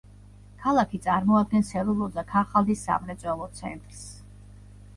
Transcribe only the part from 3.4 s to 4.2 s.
ცენტრს.